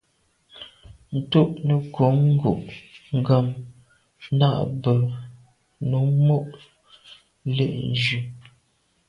[1.17, 2.51] Ntù’ nekum ngu’
[3.25, 3.47] gham
[4.39, 4.93] nà à be
[5.89, 6.39] num mo’
[7.55, 8.19] le’njù.